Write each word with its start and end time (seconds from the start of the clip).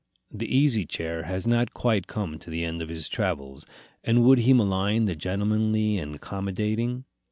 The 0.31 0.47
Easy 0.47 0.83
Chair 0.87 1.25
has 1.25 1.45
not 1.45 1.75
quite 1.75 2.07
come 2.07 2.39
to 2.39 2.49
the 2.49 2.63
end 2.63 2.81
of 2.81 2.89
his 2.89 3.07
travels; 3.07 3.67
and 4.03 4.23
would 4.23 4.39
he 4.39 4.51
malign 4.51 5.05
the 5.05 5.15
gentlemanly 5.15 5.99
and 5.99 6.15
accommodating? 6.15 7.05